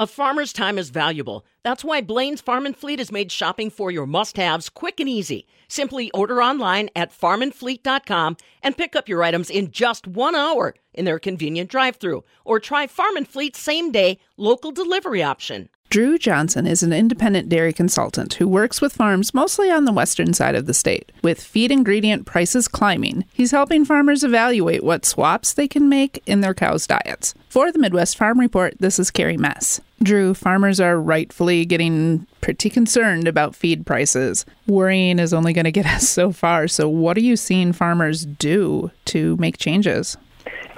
A 0.00 0.06
farmer's 0.06 0.52
time 0.52 0.78
is 0.78 0.90
valuable. 0.90 1.44
That's 1.64 1.82
why 1.82 2.02
Blain's 2.02 2.40
Farm 2.40 2.66
and 2.66 2.76
Fleet 2.76 3.00
has 3.00 3.10
made 3.10 3.32
shopping 3.32 3.68
for 3.68 3.90
your 3.90 4.06
must 4.06 4.36
haves 4.36 4.68
quick 4.68 5.00
and 5.00 5.08
easy. 5.08 5.44
Simply 5.66 6.08
order 6.12 6.40
online 6.40 6.88
at 6.94 7.10
farmandfleet.com 7.10 8.36
and 8.62 8.76
pick 8.76 8.94
up 8.94 9.08
your 9.08 9.24
items 9.24 9.50
in 9.50 9.72
just 9.72 10.06
one 10.06 10.36
hour 10.36 10.76
in 10.94 11.04
their 11.04 11.18
convenient 11.18 11.68
drive 11.68 11.96
through. 11.96 12.22
Or 12.44 12.60
try 12.60 12.86
Farm 12.86 13.16
and 13.16 13.26
Fleet's 13.26 13.58
same 13.58 13.90
day 13.90 14.20
local 14.36 14.70
delivery 14.70 15.20
option. 15.20 15.68
Drew 15.90 16.16
Johnson 16.16 16.64
is 16.64 16.84
an 16.84 16.92
independent 16.92 17.48
dairy 17.48 17.72
consultant 17.72 18.34
who 18.34 18.46
works 18.46 18.80
with 18.80 18.92
farms 18.92 19.34
mostly 19.34 19.68
on 19.68 19.84
the 19.84 19.92
western 19.92 20.32
side 20.32 20.54
of 20.54 20.66
the 20.66 20.74
state. 20.74 21.10
With 21.22 21.42
feed 21.42 21.72
ingredient 21.72 22.24
prices 22.24 22.68
climbing, 22.68 23.24
he's 23.32 23.50
helping 23.50 23.84
farmers 23.84 24.22
evaluate 24.22 24.84
what 24.84 25.06
swaps 25.06 25.54
they 25.54 25.66
can 25.66 25.88
make 25.88 26.22
in 26.24 26.40
their 26.40 26.54
cows' 26.54 26.86
diets. 26.86 27.34
For 27.48 27.72
the 27.72 27.80
Midwest 27.80 28.16
Farm 28.16 28.38
Report, 28.38 28.74
this 28.78 29.00
is 29.00 29.10
Carrie 29.10 29.38
Mess. 29.38 29.80
Drew, 30.02 30.32
farmers 30.34 30.80
are 30.80 31.00
rightfully 31.00 31.64
getting 31.64 32.26
pretty 32.40 32.70
concerned 32.70 33.26
about 33.26 33.54
feed 33.54 33.84
prices. 33.84 34.46
Worrying 34.66 35.18
is 35.18 35.34
only 35.34 35.52
going 35.52 35.64
to 35.64 35.72
get 35.72 35.86
us 35.86 36.08
so 36.08 36.32
far. 36.32 36.68
So, 36.68 36.88
what 36.88 37.16
are 37.16 37.20
you 37.22 37.36
seeing 37.36 37.72
farmers 37.72 38.24
do 38.24 38.90
to 39.06 39.36
make 39.38 39.58
changes? 39.58 40.16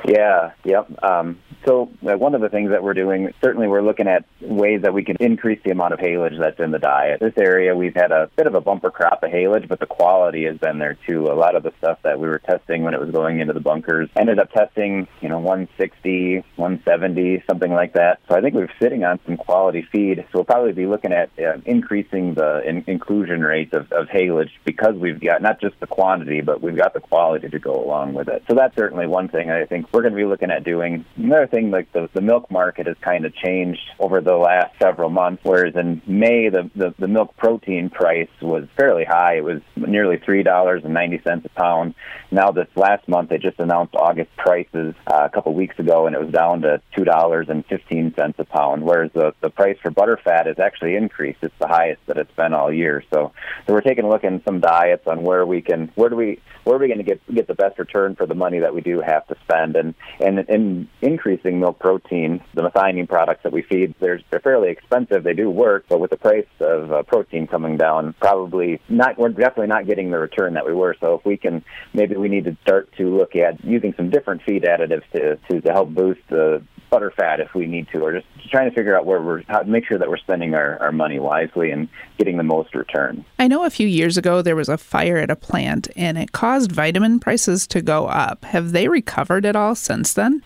Yeah, 0.07 0.53
yep. 0.65 0.89
Um, 1.03 1.39
so 1.67 1.91
uh, 2.07 2.17
one 2.17 2.35
of 2.35 2.41
the 2.41 2.49
things 2.49 2.71
that 2.71 2.83
we're 2.83 2.95
doing, 2.95 3.33
certainly 3.43 3.69
we're 3.69 3.83
looking 3.83 4.09
at 4.09 4.25
ways 4.41 4.83
that 4.83 4.95
we 4.95 5.05
can 5.05 5.17
increase 5.21 5.61
the 5.65 5.71
amount 5.71 5.93
of 5.93 6.01
haylage 6.01 6.39
that's 6.39 6.59
in 6.59 6.71
the 6.71 6.79
diet. 6.79 7.21
This 7.21 7.35
area, 7.37 7.77
we've 7.77 7.95
had 7.95 8.13
a 8.13 8.31
bit 8.37 8.47
of 8.47 8.55
a 8.55 8.61
bumper 8.61 8.91
crop 8.91 9.23
of 9.23 9.31
haylage, 9.31 9.69
but 9.69 9.79
the 9.79 9.87
quality 9.87 10.45
has 10.45 10.57
been 10.59 10.79
there 10.79 10.97
too. 11.07 11.27
A 11.27 11.35
lot 11.35 11.55
of 11.55 11.63
the 11.63 11.73
stuff 11.79 11.99
that 12.03 12.19
we 12.19 12.29
were 12.29 12.39
testing 12.39 12.83
when 12.83 12.95
it 12.95 13.01
was 13.01 13.11
going 13.11 13.41
into 13.41 13.53
the 13.53 13.61
bunkers 13.61 14.09
ended 14.17 14.39
up 14.39 14.51
testing, 14.53 15.07
you 15.21 15.29
know, 15.29 15.39
160, 15.39 16.45
170, 16.57 17.43
something 17.49 17.73
like 17.73 17.93
that. 17.93 18.21
So 18.29 18.37
I 18.37 18.41
think 18.41 18.55
we're 18.55 18.73
sitting 18.81 19.05
on 19.05 19.21
some 19.27 19.37
quality 19.37 19.87
feed. 19.93 20.25
So 20.33 20.39
we'll 20.39 20.45
probably 20.45 20.73
be 20.73 20.87
looking 20.87 21.13
at 21.13 21.31
uh, 21.39 21.59
increasing 21.67 22.35
the 22.35 22.63
in- 22.67 22.85
inclusion 22.87 23.43
rate 23.43 23.75
of, 23.75 23.93
of 23.93 24.09
haylage 24.09 24.51
because 24.65 24.95
we've 24.95 25.21
got 25.21 25.43
not 25.43 25.61
just 25.61 25.79
the 25.81 25.87
quantity, 25.87 26.41
but 26.41 26.63
we've 26.63 26.77
got 26.77 26.95
the 26.95 27.01
quality 27.01 27.49
to 27.51 27.59
go 27.59 27.85
along 27.85 28.15
with 28.15 28.29
it. 28.29 28.43
So 28.49 28.55
that's 28.55 28.75
certainly 28.77 29.07
one 29.07 29.29
thing 29.29 29.51
I 29.51 29.67
think 29.67 29.90
we're 29.93 30.03
going 30.03 30.13
to 30.13 30.17
be 30.17 30.25
looking 30.25 30.51
at 30.51 30.65
doing. 30.65 31.05
Another 31.17 31.47
thing, 31.47 31.71
like 31.71 31.93
the, 31.93 32.09
the 32.15 32.21
milk 32.21 32.51
market 32.51 32.87
has 32.87 32.97
kind 33.01 33.25
of 33.25 33.35
changed 33.35 33.81
over 33.99 34.21
the 34.21 34.37
last 34.37 34.75
several 34.81 35.11
months, 35.11 35.43
whereas 35.45 35.75
in 35.75 36.01
May, 36.07 36.49
the, 36.49 36.71
the, 36.77 36.95
the 36.99 37.09
milk 37.09 37.37
protein 37.37 37.91
price 37.91 38.29
was 38.41 38.67
fairly 38.77 39.05
high. 39.05 39.37
It 39.37 39.45
was 39.45 39.61
nearly 39.77 40.17
$3.90 40.19 41.45
a 41.45 41.49
pound. 41.51 41.95
Now, 42.31 42.51
this 42.51 42.69
last 42.77 43.09
month, 43.09 43.31
they 43.31 43.39
just 43.39 43.59
announced 43.59 43.95
August 43.97 44.31
prices 44.37 44.95
uh, 45.07 45.25
a 45.25 45.31
couple 45.31 45.53
weeks 45.55 45.79
ago, 45.79 46.07
and 46.07 46.15
it 46.15 46.23
was 46.23 46.33
down 46.33 46.63
to 46.63 46.81
$2.15 46.97 48.39
a 48.39 48.45
pound, 48.45 48.85
whereas 48.85 49.11
the, 49.13 49.35
the 49.41 49.51
price 49.51 49.77
for 49.83 49.91
butterfat 49.91 50.47
has 50.47 50.59
actually 50.61 50.95
increased. 50.95 51.41
It's 51.43 51.55
the 51.59 51.67
highest 51.67 52.01
that 52.07 52.17
it's 52.17 52.33
been 52.37 52.55
all 52.55 52.73
year. 52.73 53.03
So, 53.13 53.33
so 53.67 53.73
we're 53.73 53.81
taking 53.81 54.05
a 54.05 54.09
look 54.09 54.25
in 54.25 54.43
some 54.45 54.61
diets 54.61 55.07
on 55.07 55.23
where 55.23 55.45
we 55.45 55.63
can, 55.63 55.91
where 55.97 56.09
do 56.09 56.17
we, 56.17 56.41
where 56.65 56.77
are 56.77 56.79
we 56.79 56.87
going 56.87 56.99
to 56.99 57.05
get 57.05 57.21
get 57.35 57.47
the 57.47 57.55
best 57.55 57.79
return 57.79 58.17
for 58.17 58.27
the 58.27 58.35
money 58.35 58.61
that 58.61 58.75
we 58.75 58.81
do 58.81 59.01
have 59.01 59.27
to 59.29 59.37
spend, 59.45 59.77
and 59.81 59.95
and 60.21 60.39
in 60.49 60.89
increasing 61.03 61.61
milk 61.61 61.79
protein, 61.79 62.41
the 62.55 62.63
methionine 62.63 63.09
products 63.09 63.43
that 63.43 63.53
we 63.53 63.63
feed, 63.63 63.95
they're 64.01 64.21
they're 64.31 64.41
fairly 64.41 64.71
expensive. 64.71 65.25
They 65.25 65.35
do 65.35 65.51
work, 65.51 65.87
but 65.89 66.01
with 66.01 66.11
the 66.11 66.17
price 66.17 66.47
of 66.61 66.93
uh, 66.93 67.03
protein 67.03 67.47
coming 67.47 67.77
down, 67.77 68.15
probably 68.21 68.81
not. 68.89 69.19
We're 69.19 69.31
definitely 69.31 69.69
not 69.69 69.87
getting 69.87 70.11
the 70.11 70.19
return 70.19 70.55
that 70.55 70.67
we 70.67 70.75
were. 70.75 70.95
So 71.01 71.15
if 71.15 71.25
we 71.25 71.37
can, 71.37 71.65
maybe 71.93 72.17
we 72.17 72.29
need 72.29 72.45
to 72.45 72.57
start 72.63 72.93
to 72.99 73.17
look 73.17 73.35
at 73.35 73.65
using 73.65 73.95
some 73.97 74.11
different 74.11 74.43
feed 74.43 74.63
additives 74.63 75.09
to 75.13 75.37
to, 75.49 75.61
to 75.61 75.73
help 75.73 75.91
boost 75.91 76.21
the 76.29 76.63
butter 76.91 77.13
fat 77.17 77.41
if 77.41 77.55
we 77.55 77.67
need 77.67 77.89
to, 77.93 78.01
or 78.01 78.13
just 78.13 78.27
trying 78.51 78.69
to 78.69 78.75
figure 78.75 78.97
out 78.97 79.07
where 79.07 79.23
we're 79.23 79.43
how 79.49 79.61
to 79.61 79.69
make 79.69 79.87
sure 79.87 79.99
that 79.99 80.09
we're 80.09 80.19
spending 80.19 80.55
our, 80.55 80.79
our 80.81 80.93
money 80.93 81.19
wisely 81.19 81.71
and 81.71 81.89
getting 82.19 82.37
the 82.37 82.43
most 82.43 82.75
return. 82.75 83.25
I 83.39 83.49
know 83.49 83.65
a 83.65 83.71
few 83.71 83.87
years 83.87 84.17
ago 84.17 84.43
there 84.43 84.57
was 84.57 84.69
a 84.69 84.77
fire 84.77 85.17
at 85.17 85.31
a 85.31 85.37
plant 85.37 85.89
and 85.97 86.19
it 86.19 86.33
caused 86.33 86.73
vitamin 86.73 87.21
prices 87.21 87.67
to 87.69 87.81
go 87.81 88.07
up. 88.07 88.45
Have 88.45 88.73
they 88.73 88.89
recovered 88.89 89.47
at 89.47 89.57
all 89.57 89.75
since 89.75 90.15
then? 90.15 90.43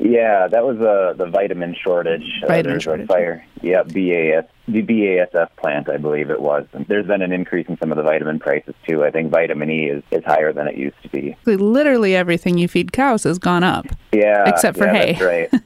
Yeah, 0.00 0.48
that 0.48 0.64
was 0.64 0.78
uh, 0.78 1.14
the 1.16 1.26
vitamin 1.26 1.74
shortage. 1.74 2.24
Vitamin 2.46 2.76
uh, 2.76 2.80
shortage. 2.80 3.08
fire. 3.08 3.46
Yeah, 3.62 3.82
BAS 3.82 4.44
the 4.68 4.82
BASF 4.82 5.48
plant, 5.56 5.88
I 5.88 5.96
believe 5.96 6.30
it 6.30 6.40
was. 6.40 6.66
And 6.72 6.86
there's 6.88 7.06
been 7.06 7.22
an 7.22 7.32
increase 7.32 7.68
in 7.68 7.78
some 7.78 7.92
of 7.92 7.96
the 7.96 8.02
vitamin 8.02 8.38
prices 8.38 8.74
too. 8.88 9.04
I 9.04 9.10
think 9.10 9.30
vitamin 9.30 9.70
E 9.70 9.86
is, 9.86 10.02
is 10.10 10.24
higher 10.24 10.52
than 10.52 10.66
it 10.66 10.76
used 10.76 11.00
to 11.02 11.08
be. 11.08 11.36
Literally 11.44 12.16
everything 12.16 12.58
you 12.58 12.66
feed 12.66 12.92
cows 12.92 13.24
has 13.24 13.38
gone 13.38 13.62
up. 13.62 13.86
Yeah, 14.12 14.48
except 14.48 14.76
for 14.76 14.86
yeah, 14.86 14.92
hay. 14.92 15.12
That's 15.12 15.52
right. 15.52 15.62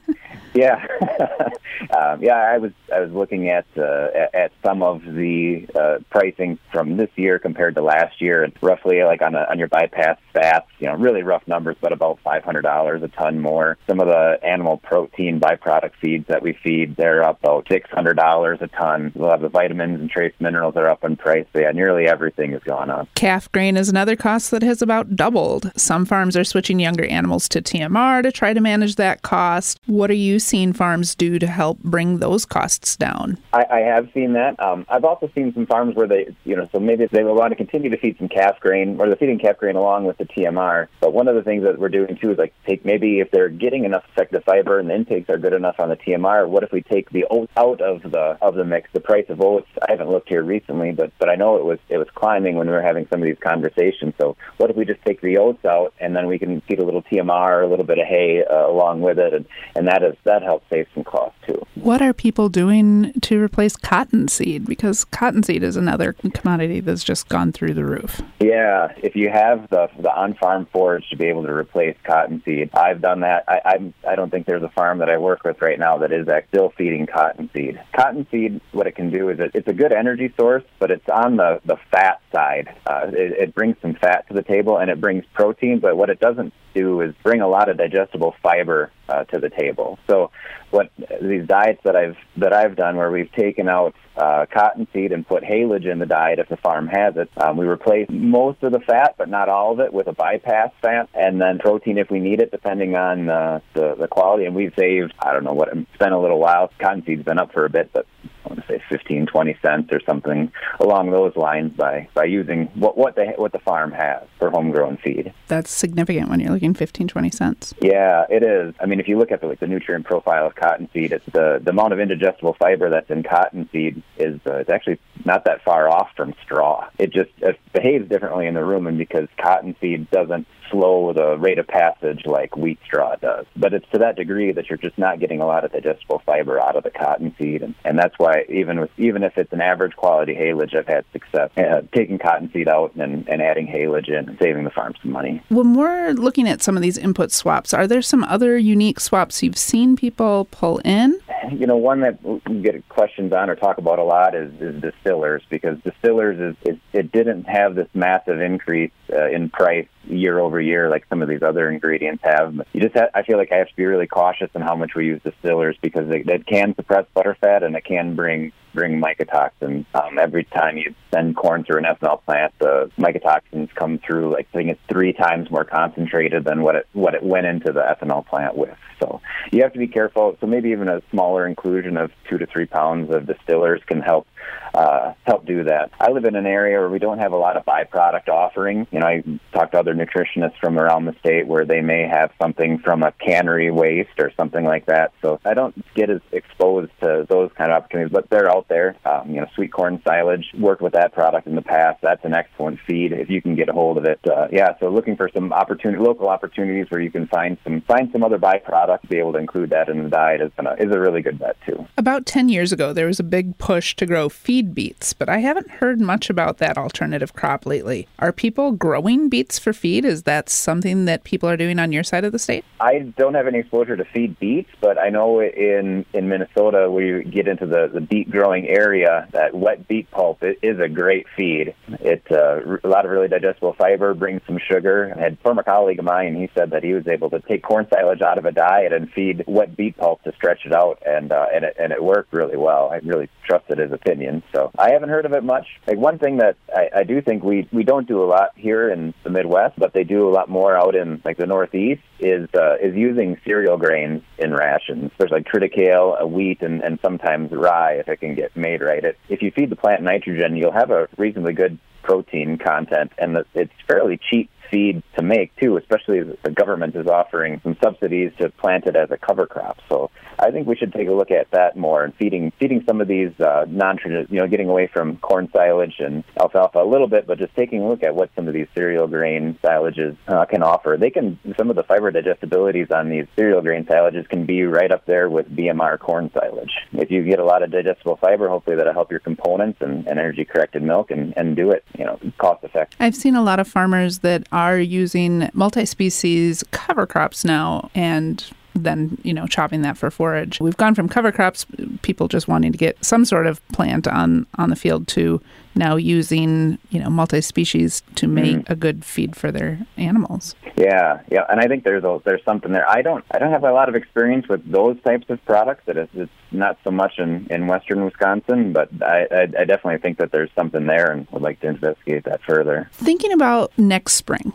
yeah, 0.53 0.85
um, 1.97 2.21
yeah. 2.21 2.35
I 2.35 2.57
was 2.57 2.71
I 2.93 2.99
was 2.99 3.11
looking 3.11 3.49
at 3.49 3.65
uh, 3.77 4.07
at 4.33 4.51
some 4.63 4.83
of 4.83 5.01
the 5.03 5.67
uh, 5.73 5.99
pricing 6.09 6.59
from 6.71 6.97
this 6.97 7.09
year 7.15 7.39
compared 7.39 7.75
to 7.75 7.81
last 7.81 8.21
year, 8.21 8.43
and 8.43 8.53
roughly 8.61 9.03
like 9.03 9.21
on 9.21 9.35
a, 9.35 9.45
on 9.49 9.59
your 9.59 9.69
bypass 9.69 10.17
fats, 10.33 10.67
you 10.79 10.87
know, 10.87 10.95
really 10.95 11.23
rough 11.23 11.47
numbers, 11.47 11.77
but 11.79 11.93
about 11.93 12.19
five 12.23 12.43
hundred 12.43 12.63
dollars 12.63 13.01
a 13.01 13.07
ton 13.07 13.39
more. 13.39 13.77
Some 13.87 13.99
of 14.01 14.07
the 14.07 14.39
animal 14.43 14.77
protein 14.77 15.39
byproduct 15.39 15.91
feeds 16.01 16.27
that 16.27 16.41
we 16.41 16.53
feed, 16.53 16.97
they're 16.97 17.23
up 17.23 17.39
about 17.41 17.67
six 17.69 17.89
hundred 17.89 18.17
dollars 18.17 18.59
a 18.61 18.67
ton. 18.67 19.13
A 19.15 19.19
lot 19.19 19.35
of 19.35 19.41
the 19.41 19.49
vitamins 19.49 20.01
and 20.01 20.09
trace 20.09 20.33
minerals 20.39 20.75
are 20.75 20.89
up 20.89 21.03
in 21.05 21.15
price. 21.15 21.45
Yeah, 21.55 21.71
nearly 21.71 22.07
everything 22.07 22.51
has 22.51 22.63
gone 22.63 22.89
up. 22.89 23.07
Calf 23.15 23.49
grain 23.53 23.77
is 23.77 23.87
another 23.87 24.17
cost 24.17 24.51
that 24.51 24.63
has 24.63 24.81
about 24.81 25.15
doubled. 25.15 25.71
Some 25.77 26.05
farms 26.05 26.35
are 26.35 26.43
switching 26.43 26.79
younger 26.79 27.05
animals 27.05 27.47
to 27.49 27.61
TMR 27.61 28.21
to 28.23 28.31
try 28.33 28.53
to 28.53 28.59
manage 28.59 28.95
that 28.95 29.21
cost. 29.21 29.79
What 29.85 30.11
are 30.11 30.15
you 30.15 30.40
seeing 30.41 30.73
farms 30.73 31.15
do 31.15 31.39
to 31.39 31.47
help 31.47 31.79
bring 31.79 32.19
those 32.19 32.45
costs 32.45 32.95
down? 32.97 33.37
I, 33.53 33.65
I 33.71 33.79
have 33.79 34.09
seen 34.13 34.33
that. 34.33 34.59
Um, 34.59 34.85
I've 34.89 35.05
also 35.05 35.29
seen 35.33 35.53
some 35.53 35.65
farms 35.65 35.95
where 35.95 36.07
they, 36.07 36.35
you 36.43 36.55
know, 36.55 36.67
so 36.71 36.79
maybe 36.79 37.03
if 37.03 37.11
they 37.11 37.23
want 37.23 37.51
to 37.51 37.55
continue 37.55 37.89
to 37.89 37.97
feed 37.97 38.17
some 38.17 38.27
calf 38.27 38.59
grain, 38.59 38.99
or 38.99 39.07
they're 39.07 39.15
feeding 39.15 39.39
calf 39.39 39.57
grain 39.57 39.75
along 39.75 40.05
with 40.05 40.17
the 40.17 40.25
TMR. 40.25 40.87
But 40.99 41.13
one 41.13 41.27
of 41.27 41.35
the 41.35 41.43
things 41.43 41.63
that 41.63 41.79
we're 41.79 41.89
doing 41.89 42.17
too 42.17 42.31
is 42.31 42.37
like 42.37 42.53
take 42.65 42.85
maybe 42.85 43.19
if 43.19 43.31
they're 43.31 43.49
getting 43.49 43.85
enough 43.85 44.03
effective 44.11 44.43
fiber 44.43 44.79
and 44.79 44.89
the 44.89 44.95
intakes 44.95 45.29
are 45.29 45.37
good 45.37 45.53
enough 45.53 45.75
on 45.79 45.89
the 45.89 45.97
TMR, 45.97 46.47
what 46.47 46.63
if 46.63 46.71
we 46.71 46.81
take 46.81 47.09
the 47.11 47.25
oats 47.29 47.51
out 47.57 47.81
of 47.81 48.03
the 48.03 48.37
of 48.41 48.55
the 48.55 48.63
mix? 48.63 48.89
The 48.93 48.99
price 48.99 49.25
of 49.29 49.41
oats, 49.41 49.67
I 49.81 49.91
haven't 49.91 50.09
looked 50.09 50.29
here 50.29 50.43
recently, 50.43 50.91
but 50.91 51.11
but 51.19 51.29
I 51.29 51.35
know 51.35 51.57
it 51.57 51.65
was 51.65 51.79
it 51.89 51.97
was 51.97 52.07
climbing 52.15 52.55
when 52.55 52.67
we 52.67 52.73
were 52.73 52.81
having 52.81 53.07
some 53.11 53.21
of 53.21 53.25
these 53.25 53.39
conversations. 53.39 54.13
So 54.19 54.37
what 54.57 54.69
if 54.69 54.75
we 54.75 54.85
just 54.85 55.03
take 55.05 55.21
the 55.21 55.37
oats 55.37 55.63
out 55.65 55.93
and 55.99 56.15
then 56.15 56.27
we 56.27 56.39
can 56.39 56.61
feed 56.61 56.79
a 56.79 56.85
little 56.85 57.03
TMR, 57.03 57.63
a 57.63 57.67
little 57.67 57.85
bit 57.85 57.99
of 57.99 58.07
hay 58.07 58.43
uh, 58.43 58.67
along 58.67 59.01
with 59.01 59.19
it, 59.19 59.33
and 59.33 59.45
and 59.75 59.87
that 59.87 60.03
is 60.03 60.15
that 60.31 60.43
helps 60.43 60.69
save 60.69 60.87
some 60.93 61.03
cost 61.03 61.35
too. 61.45 61.61
What 61.75 62.01
are 62.01 62.13
people 62.13 62.47
doing 62.47 63.11
to 63.21 63.41
replace 63.41 63.75
cottonseed? 63.75 64.65
Because 64.65 65.03
cottonseed 65.03 65.61
is 65.61 65.75
another 65.75 66.13
commodity 66.13 66.79
that's 66.79 67.03
just 67.03 67.27
gone 67.27 67.51
through 67.51 67.73
the 67.73 67.83
roof. 67.83 68.21
Yeah, 68.39 68.93
if 69.03 69.15
you 69.15 69.29
have 69.29 69.69
the 69.69 69.89
the 69.99 70.09
on-farm 70.09 70.67
forage 70.71 71.09
to 71.09 71.17
be 71.17 71.25
able 71.25 71.43
to 71.43 71.51
replace 71.51 71.97
cottonseed, 72.05 72.69
I've 72.73 73.01
done 73.01 73.21
that. 73.21 73.43
I 73.47 73.61
I'm, 73.65 73.93
I 74.07 74.15
don't 74.15 74.29
think 74.29 74.45
there's 74.45 74.63
a 74.63 74.69
farm 74.69 74.99
that 74.99 75.09
I 75.09 75.17
work 75.17 75.43
with 75.43 75.61
right 75.61 75.77
now 75.77 75.97
that 75.97 76.13
is 76.13 76.27
still 76.47 76.71
feeding 76.77 77.07
cottonseed. 77.07 77.81
Cottonseed, 77.93 78.61
what 78.71 78.87
it 78.87 78.95
can 78.95 79.09
do 79.11 79.29
is 79.29 79.39
it, 79.39 79.51
it's 79.53 79.67
a 79.67 79.73
good 79.73 79.91
energy 79.91 80.33
source, 80.39 80.63
but 80.79 80.91
it's 80.91 81.09
on 81.09 81.35
the 81.35 81.59
the 81.65 81.77
fat 81.91 82.21
side. 82.33 82.73
Uh, 82.85 83.07
it, 83.07 83.31
it 83.43 83.55
brings 83.55 83.75
some 83.81 83.95
fat 83.95 84.27
to 84.29 84.33
the 84.33 84.43
table 84.43 84.77
and 84.77 84.89
it 84.89 85.01
brings 85.01 85.25
protein, 85.33 85.79
but 85.79 85.97
what 85.97 86.09
it 86.09 86.19
doesn't 86.19 86.53
do 86.73 87.01
is 87.01 87.13
bring 87.23 87.41
a 87.41 87.47
lot 87.47 87.67
of 87.67 87.77
digestible 87.77 88.33
fiber 88.41 88.91
uh, 89.11 89.23
to 89.25 89.39
the 89.39 89.49
table. 89.49 89.99
So, 90.07 90.31
what 90.69 90.89
these 91.21 91.45
diets 91.45 91.81
that 91.83 91.95
I've 91.95 92.15
that 92.37 92.53
I've 92.53 92.75
done, 92.75 92.95
where 92.95 93.11
we've 93.11 93.31
taken 93.33 93.67
out 93.67 93.93
uh, 94.15 94.45
cottonseed 94.51 95.11
and 95.11 95.27
put 95.27 95.43
haylage 95.43 95.85
in 95.85 95.99
the 95.99 96.05
diet 96.05 96.39
if 96.39 96.47
the 96.47 96.57
farm 96.57 96.87
has 96.87 97.15
it, 97.17 97.29
um, 97.37 97.57
we 97.57 97.65
replace 97.65 98.07
most 98.09 98.63
of 98.63 98.71
the 98.71 98.79
fat, 98.79 99.15
but 99.17 99.29
not 99.29 99.49
all 99.49 99.73
of 99.73 99.79
it, 99.79 99.93
with 99.93 100.07
a 100.07 100.13
bypass 100.13 100.71
fat, 100.81 101.09
and 101.13 101.41
then 101.41 101.59
protein 101.59 101.97
if 101.97 102.09
we 102.09 102.19
need 102.19 102.41
it, 102.41 102.51
depending 102.51 102.95
on 102.95 103.29
uh, 103.29 103.59
the 103.73 103.95
the 103.95 104.07
quality. 104.07 104.45
And 104.45 104.55
we've 104.55 104.73
saved 104.77 105.13
I 105.19 105.33
don't 105.33 105.43
know 105.43 105.53
what 105.53 105.69
it's 105.69 105.97
been 105.99 106.13
a 106.13 106.21
little 106.21 106.39
while. 106.39 106.71
Cottonseed's 106.79 107.23
been 107.23 107.39
up 107.39 107.51
for 107.51 107.65
a 107.65 107.69
bit, 107.69 107.91
but 107.93 108.05
want 108.51 108.67
to 108.67 108.73
say 108.73 108.83
15, 108.89 109.27
20 109.27 109.57
cents 109.61 109.89
or 109.91 109.99
something 110.05 110.51
along 110.79 111.11
those 111.11 111.35
lines 111.35 111.71
by 111.75 112.07
by 112.13 112.25
using 112.25 112.65
what 112.75 112.97
what 112.97 113.15
the 113.15 113.33
what 113.37 113.51
the 113.51 113.59
farm 113.59 113.91
has 113.91 114.23
for 114.37 114.49
homegrown 114.49 114.97
feed. 114.97 115.33
That's 115.47 115.71
significant 115.71 116.29
when 116.29 116.39
you're 116.39 116.51
looking 116.51 116.73
15, 116.73 117.07
20 117.07 117.29
cents. 117.29 117.73
Yeah, 117.81 118.25
it 118.29 118.43
is. 118.43 118.73
I 118.79 118.85
mean, 118.85 118.99
if 118.99 119.07
you 119.07 119.17
look 119.17 119.31
at 119.31 119.41
the, 119.41 119.47
like 119.47 119.59
the 119.59 119.67
nutrient 119.67 120.05
profile 120.05 120.47
of 120.47 120.55
cottonseed, 120.55 121.13
it's 121.13 121.25
the 121.27 121.61
the 121.63 121.71
amount 121.71 121.93
of 121.93 121.99
indigestible 121.99 122.55
fiber 122.59 122.89
that's 122.89 123.09
in 123.09 123.23
cottonseed 123.23 124.01
is 124.17 124.39
uh, 124.45 124.55
it's 124.55 124.69
actually 124.69 124.99
not 125.25 125.45
that 125.45 125.63
far 125.63 125.89
off 125.89 126.09
from 126.15 126.33
straw. 126.43 126.87
It 126.99 127.11
just 127.11 127.31
it 127.37 127.59
behaves 127.73 128.09
differently 128.09 128.47
in 128.47 128.53
the 128.53 128.61
rumen 128.61 128.97
because 128.97 129.27
cottonseed 129.37 130.09
doesn't 130.11 130.47
slow 130.71 131.13
the 131.13 131.37
rate 131.37 131.59
of 131.59 131.67
passage 131.67 132.25
like 132.25 132.55
wheat 132.57 132.79
straw 132.83 133.15
does. 133.15 133.45
But 133.55 133.73
it's 133.73 133.85
to 133.91 133.99
that 133.99 134.15
degree 134.15 134.51
that 134.51 134.69
you're 134.69 134.77
just 134.77 134.97
not 134.97 135.19
getting 135.19 135.41
a 135.41 135.45
lot 135.45 135.63
of 135.63 135.71
digestible 135.71 136.21
fiber 136.25 136.59
out 136.59 136.75
of 136.75 136.83
the 136.83 136.89
cottonseed, 136.89 137.61
and, 137.61 137.75
and 137.85 137.97
that's 137.97 138.17
why 138.17 138.45
even 138.49 138.79
with 138.79 138.91
even 138.97 139.23
if 139.23 139.37
it's 139.37 139.53
an 139.53 139.61
average 139.61 139.95
quality 139.95 140.33
haylage, 140.33 140.75
I've 140.75 140.87
had 140.87 141.05
success 141.11 141.51
uh, 141.57 141.81
taking 141.93 142.17
cottonseed 142.17 142.67
out 142.67 142.95
and, 142.95 143.27
and 143.27 143.41
adding 143.41 143.67
haylage 143.67 144.09
in 144.09 144.29
and 144.29 144.37
saving 144.39 144.63
the 144.63 144.69
farm 144.69 144.93
some 145.01 145.11
money. 145.11 145.41
When 145.49 145.75
we're 145.75 146.11
looking 146.11 146.47
at 146.47 146.61
some 146.61 146.75
of 146.75 146.81
these 146.81 146.97
input 146.97 147.31
swaps, 147.31 147.73
are 147.73 147.87
there 147.87 148.01
some 148.01 148.23
other 148.25 148.57
unique 148.57 148.99
swaps 148.99 149.43
you've 149.43 149.57
seen 149.57 149.95
people 149.95 150.47
pull 150.51 150.79
in? 150.79 151.19
You 151.49 151.65
know, 151.65 151.77
one 151.77 152.01
that 152.01 152.19
we 152.23 152.61
get 152.61 152.87
questions 152.89 153.33
on 153.33 153.49
or 153.49 153.55
talk 153.55 153.77
about 153.77 153.99
a 153.99 154.03
lot 154.03 154.35
is, 154.35 154.53
is 154.61 154.81
distillers 154.81 155.43
because 155.49 155.77
distillers 155.83 156.39
is, 156.39 156.73
is 156.73 156.79
it 156.93 157.11
didn't 157.11 157.43
have 157.45 157.75
this 157.75 157.87
massive 157.93 158.41
increase 158.41 158.91
uh, 159.11 159.27
in 159.29 159.49
price 159.49 159.87
year 160.05 160.39
over 160.39 160.59
year 160.59 160.89
like 160.89 161.05
some 161.09 161.21
of 161.21 161.29
these 161.29 161.41
other 161.41 161.69
ingredients 161.69 162.23
have. 162.23 162.53
You 162.73 162.81
just 162.81 162.95
have, 162.95 163.09
I 163.13 163.23
feel 163.23 163.37
like 163.37 163.51
I 163.51 163.57
have 163.57 163.69
to 163.69 163.75
be 163.75 163.85
really 163.85 164.07
cautious 164.07 164.49
in 164.53 164.61
how 164.61 164.75
much 164.75 164.95
we 164.95 165.05
use 165.07 165.21
distillers 165.23 165.77
because 165.81 166.09
it, 166.09 166.29
it 166.29 166.45
can 166.45 166.75
suppress 166.75 167.05
butterfat 167.15 167.63
and 167.63 167.75
it 167.75 167.85
can 167.85 168.15
bring 168.15 168.51
bring 168.73 169.01
mycotoxins. 169.01 169.85
Um, 169.93 170.17
every 170.19 170.43
time 170.45 170.77
you 170.77 170.93
send 171.13 171.35
corn 171.35 171.63
through 171.63 171.79
an 171.79 171.85
ethanol 171.85 172.23
plant, 172.23 172.53
the 172.59 172.91
mycotoxins 172.97 173.73
come 173.75 173.99
through 173.99 174.31
like 174.33 174.47
I 174.53 174.57
think 174.57 174.69
it's 174.71 174.81
three 174.89 175.13
times 175.13 175.49
more 175.51 175.65
concentrated 175.65 176.45
than 176.45 176.61
what 176.61 176.75
it 176.75 176.87
what 176.93 177.13
it 177.13 177.23
went 177.23 177.45
into 177.45 177.71
the 177.71 177.81
ethanol 177.81 178.25
plant 178.25 178.55
with. 178.55 178.77
So 178.99 179.21
you 179.51 179.63
have 179.63 179.73
to 179.73 179.79
be 179.79 179.87
careful. 179.87 180.37
So 180.39 180.47
maybe 180.47 180.69
even 180.69 180.87
a 180.87 181.01
smaller 181.11 181.47
inclusion 181.47 181.97
of 181.97 182.11
two 182.29 182.37
to 182.37 182.45
three 182.45 182.65
pounds 182.65 183.13
of 183.13 183.25
distillers 183.25 183.81
can 183.85 184.01
help 184.01 184.27
uh, 184.73 185.13
help 185.23 185.45
do 185.45 185.63
that. 185.65 185.91
I 185.99 186.11
live 186.11 186.25
in 186.25 186.35
an 186.35 186.45
area 186.45 186.79
where 186.79 186.89
we 186.89 186.99
don't 186.99 187.19
have 187.19 187.33
a 187.33 187.37
lot 187.37 187.57
of 187.57 187.65
byproduct 187.65 188.29
offering. 188.29 188.87
You 188.91 188.99
know, 188.99 189.07
I 189.07 189.23
talked 189.53 189.73
to 189.73 189.79
other 189.79 189.93
nutritionists 189.93 190.59
from 190.59 190.77
around 190.77 191.05
the 191.05 191.15
state 191.19 191.47
where 191.47 191.65
they 191.65 191.81
may 191.81 192.07
have 192.07 192.31
something 192.41 192.79
from 192.79 193.03
a 193.03 193.11
cannery 193.11 193.71
waste 193.71 194.19
or 194.19 194.31
something 194.37 194.63
like 194.63 194.85
that. 194.85 195.13
So 195.21 195.39
I 195.45 195.53
don't 195.53 195.75
get 195.93 196.09
as 196.09 196.21
exposed 196.31 196.91
to 197.01 197.25
those 197.29 197.51
kind 197.57 197.71
of 197.71 197.77
opportunities, 197.77 198.11
but 198.11 198.29
they're 198.29 198.49
out 198.49 198.67
there. 198.67 198.95
Um, 199.05 199.29
you 199.29 199.41
know, 199.41 199.47
sweet 199.55 199.71
corn 199.71 200.01
silage, 200.05 200.45
worked 200.57 200.81
with 200.81 200.93
that 200.93 201.13
product 201.13 201.47
in 201.47 201.55
the 201.55 201.61
past. 201.61 202.01
That's 202.01 202.23
an 202.25 202.33
excellent 202.33 202.79
feed 202.87 203.11
if 203.11 203.29
you 203.29 203.41
can 203.41 203.55
get 203.55 203.69
a 203.69 203.73
hold 203.73 203.97
of 203.97 204.05
it. 204.05 204.19
Uh, 204.27 204.47
yeah, 204.51 204.77
so 204.79 204.89
looking 204.89 205.15
for 205.15 205.29
some 205.33 205.51
opportunity, 205.53 206.01
local 206.01 206.29
opportunities 206.29 206.87
where 206.89 207.01
you 207.01 207.11
can 207.11 207.27
find 207.27 207.57
some 207.63 207.81
find 207.81 208.09
some 208.11 208.23
other 208.23 208.37
byproduct, 208.37 209.09
be 209.09 209.17
able 209.17 209.33
to 209.33 209.39
include 209.39 209.69
that 209.71 209.89
in 209.89 210.03
the 210.03 210.09
diet 210.09 210.41
is, 210.41 210.51
is 210.79 210.93
a 210.93 210.99
really 210.99 211.21
good 211.21 211.39
bet 211.39 211.57
too. 211.65 211.85
About 211.97 212.25
10 212.25 212.49
years 212.49 212.71
ago, 212.71 212.93
there 212.93 213.07
was 213.07 213.19
a 213.19 213.23
big 213.23 213.57
push 213.57 213.95
to 213.95 214.05
grow 214.05 214.29
feed 214.29 214.60
beets, 214.61 215.13
but 215.13 215.29
I 215.29 215.39
haven't 215.39 215.69
heard 215.69 215.99
much 215.99 216.29
about 216.29 216.57
that 216.57 216.77
alternative 216.77 217.33
crop 217.33 217.65
lately. 217.65 218.07
Are 218.19 218.31
people 218.31 218.71
growing 218.71 219.29
beets 219.29 219.59
for 219.59 219.73
feed? 219.73 220.05
Is 220.05 220.23
that 220.23 220.49
something 220.49 221.05
that 221.05 221.23
people 221.23 221.49
are 221.49 221.57
doing 221.57 221.79
on 221.79 221.91
your 221.91 222.03
side 222.03 222.25
of 222.25 222.31
the 222.31 222.39
state? 222.39 222.65
I 222.79 222.99
don't 223.17 223.33
have 223.33 223.47
any 223.47 223.59
exposure 223.59 223.97
to 223.97 224.05
feed 224.05 224.39
beets, 224.39 224.69
but 224.81 224.97
I 224.97 225.09
know 225.09 225.41
in 225.41 226.05
in 226.13 226.29
Minnesota 226.29 226.89
we 226.89 227.23
get 227.23 227.47
into 227.47 227.65
the 227.65 227.89
the 227.93 228.01
beet 228.01 228.29
growing 228.29 228.67
area 228.67 229.27
that 229.31 229.53
wet 229.53 229.87
beet 229.87 230.09
pulp 230.11 230.41
is 230.41 230.79
a 230.79 230.89
great 230.89 231.27
feed. 231.35 231.75
It 231.99 232.23
uh, 232.31 232.77
a 232.83 232.87
lot 232.87 233.05
of 233.05 233.11
really 233.11 233.27
digestible 233.27 233.73
fiber, 233.77 234.13
brings 234.13 234.41
some 234.45 234.59
sugar. 234.59 235.13
I 235.15 235.21
had 235.21 235.33
a 235.33 235.37
former 235.37 235.63
colleague 235.63 235.99
of 235.99 236.05
mine. 236.05 236.35
He 236.35 236.49
said 236.55 236.71
that 236.71 236.83
he 236.83 236.93
was 236.93 237.07
able 237.07 237.29
to 237.31 237.39
take 237.39 237.63
corn 237.63 237.87
silage 237.93 238.21
out 238.21 238.37
of 238.37 238.45
a 238.45 238.51
diet 238.51 238.93
and 238.93 239.11
feed 239.11 239.43
wet 239.47 239.75
beet 239.75 239.97
pulp 239.97 240.23
to 240.23 240.33
stretch 240.33 240.65
it 240.65 240.73
out, 240.73 241.01
and 241.05 241.31
uh, 241.31 241.45
and 241.53 241.65
it 241.65 241.75
and 241.79 241.91
it 241.91 242.03
worked 242.03 242.33
really 242.33 242.57
well. 242.57 242.89
I 242.91 242.97
really 242.97 243.29
trusted 243.45 243.79
his 243.79 243.91
opinion. 243.91 244.43
So 244.53 244.71
I 244.77 244.91
haven't 244.91 245.09
heard 245.09 245.25
of 245.25 245.33
it 245.33 245.43
much. 245.43 245.65
Like 245.87 245.97
one 245.97 246.19
thing 246.19 246.37
that 246.37 246.57
I, 246.75 246.89
I 246.99 247.03
do 247.03 247.21
think 247.21 247.43
we 247.43 247.67
we 247.71 247.83
don't 247.83 248.07
do 248.07 248.23
a 248.23 248.25
lot 248.25 248.51
here 248.55 248.89
in 248.89 249.13
the 249.23 249.29
Midwest, 249.29 249.77
but 249.77 249.93
they 249.93 250.03
do 250.03 250.27
a 250.27 250.31
lot 250.31 250.49
more 250.49 250.75
out 250.75 250.95
in 250.95 251.21
like 251.23 251.37
the 251.37 251.45
Northeast 251.45 252.01
is 252.19 252.49
uh, 252.53 252.75
is 252.75 252.95
using 252.95 253.37
cereal 253.45 253.77
grains 253.77 254.23
in 254.37 254.53
rations. 254.53 255.11
There's 255.17 255.31
like 255.31 255.45
triticale, 255.45 256.29
wheat, 256.29 256.61
and, 256.61 256.81
and 256.81 256.99
sometimes 257.01 257.51
rye 257.51 257.93
if 257.93 258.07
it 258.07 258.19
can 258.19 258.35
get 258.35 258.55
made 258.55 258.81
right. 258.81 259.03
It, 259.03 259.17
if 259.29 259.41
you 259.41 259.51
feed 259.51 259.69
the 259.69 259.75
plant 259.75 260.03
nitrogen, 260.03 260.55
you'll 260.55 260.71
have 260.71 260.91
a 260.91 261.07
reasonably 261.17 261.53
good 261.53 261.79
protein 262.03 262.57
content, 262.57 263.11
and 263.17 263.37
it's 263.53 263.73
fairly 263.87 264.19
cheap 264.29 264.49
feed 264.71 265.03
to 265.15 265.21
make 265.21 265.55
too, 265.57 265.77
especially 265.77 266.23
the 266.23 266.51
government 266.51 266.95
is 266.95 267.07
offering 267.07 267.59
some 267.63 267.77
subsidies 267.83 268.31
to 268.39 268.49
plant 268.49 268.85
it 268.87 268.95
as 268.95 269.11
a 269.11 269.17
cover 269.17 269.45
crop. 269.45 269.77
So 269.89 270.09
I 270.39 270.49
think 270.49 270.67
we 270.67 270.75
should 270.75 270.93
take 270.93 271.07
a 271.07 271.11
look 271.11 271.29
at 271.29 271.51
that 271.51 271.75
more 271.77 272.03
and 272.03 272.15
feeding 272.15 272.51
feeding 272.59 272.83
some 272.87 273.01
of 273.01 273.07
these 273.07 273.37
uh, 273.39 273.65
non 273.67 273.99
you 274.05 274.39
know, 274.39 274.47
getting 274.47 274.69
away 274.69 274.87
from 274.87 275.17
corn 275.17 275.49
silage 275.53 275.95
and 275.99 276.23
alfalfa 276.39 276.79
a 276.79 276.87
little 276.87 277.07
bit, 277.07 277.27
but 277.27 277.37
just 277.37 277.53
taking 277.55 277.81
a 277.81 277.87
look 277.87 278.03
at 278.03 278.15
what 278.15 278.31
some 278.35 278.47
of 278.47 278.53
these 278.53 278.67
cereal 278.73 279.07
grain 279.07 279.57
silages 279.63 280.15
uh, 280.27 280.45
can 280.45 280.63
offer. 280.63 280.97
They 280.99 281.09
can 281.09 281.37
some 281.57 281.69
of 281.69 281.75
the 281.75 281.83
fiber 281.83 282.11
digestibilities 282.11 282.91
on 282.91 283.09
these 283.09 283.25
cereal 283.35 283.61
grain 283.61 283.85
silages 283.85 284.27
can 284.29 284.45
be 284.45 284.63
right 284.63 284.91
up 284.91 285.05
there 285.05 285.29
with 285.29 285.53
BMR 285.53 285.99
corn 285.99 286.31
silage. 286.33 286.71
If 286.93 287.11
you 287.11 287.23
get 287.23 287.39
a 287.39 287.45
lot 287.45 287.63
of 287.63 287.71
digestible 287.71 288.17
fiber, 288.17 288.47
hopefully 288.47 288.77
that'll 288.77 288.93
help 288.93 289.11
your 289.11 289.19
components 289.19 289.79
and, 289.81 290.07
and 290.07 290.19
energy 290.19 290.45
corrected 290.45 290.81
milk 290.81 291.11
and, 291.11 291.33
and 291.37 291.55
do 291.55 291.71
it, 291.71 291.83
you 291.97 292.05
know, 292.05 292.19
cost 292.37 292.63
effective. 292.63 292.97
I've 292.99 293.15
seen 293.15 293.35
a 293.35 293.43
lot 293.43 293.59
of 293.59 293.67
farmers 293.67 294.19
that 294.19 294.47
are 294.51 294.60
using 294.79 295.49
multi-species 295.53 296.63
cover 296.71 297.05
crops 297.05 297.43
now 297.43 297.89
and 297.95 298.45
then 298.75 299.17
you 299.23 299.33
know 299.33 299.47
chopping 299.47 299.81
that 299.81 299.97
for 299.97 300.09
forage. 300.11 300.59
We've 300.59 300.77
gone 300.77 300.95
from 300.95 301.09
cover 301.09 301.31
crops, 301.31 301.65
people 302.01 302.27
just 302.27 302.47
wanting 302.47 302.71
to 302.71 302.77
get 302.77 303.03
some 303.03 303.25
sort 303.25 303.47
of 303.47 303.65
plant 303.69 304.07
on 304.07 304.45
on 304.57 304.69
the 304.69 304.75
field, 304.75 305.07
to 305.09 305.41
now 305.75 305.95
using 305.95 306.77
you 306.89 306.99
know 306.99 307.09
multi-species 307.09 308.03
to 308.15 308.27
make 308.27 308.57
mm. 308.57 308.69
a 308.69 308.75
good 308.75 309.03
feed 309.03 309.35
for 309.35 309.51
their 309.51 309.85
animals. 309.97 310.55
Yeah, 310.77 311.21
yeah, 311.31 311.45
and 311.49 311.59
I 311.59 311.67
think 311.67 311.83
there's 311.83 312.03
a, 312.03 312.21
there's 312.23 312.43
something 312.43 312.71
there. 312.71 312.89
I 312.89 313.01
don't 313.01 313.23
I 313.31 313.39
don't 313.39 313.51
have 313.51 313.63
a 313.63 313.71
lot 313.71 313.89
of 313.89 313.95
experience 313.95 314.47
with 314.47 314.69
those 314.69 314.97
types 315.03 315.29
of 315.29 315.43
products. 315.45 315.83
That 315.85 315.97
it's, 315.97 316.11
it's 316.13 316.31
not 316.51 316.77
so 316.83 316.91
much 316.91 317.19
in 317.19 317.47
in 317.49 317.67
western 317.67 318.03
Wisconsin, 318.05 318.73
but 318.73 318.89
I, 319.01 319.27
I 319.31 319.41
I 319.41 319.65
definitely 319.65 319.99
think 319.99 320.17
that 320.17 320.31
there's 320.31 320.51
something 320.55 320.85
there, 320.85 321.11
and 321.11 321.27
would 321.31 321.41
like 321.41 321.59
to 321.61 321.67
investigate 321.67 322.23
that 322.25 322.41
further. 322.43 322.89
Thinking 322.93 323.31
about 323.31 323.77
next 323.77 324.13
spring 324.13 324.53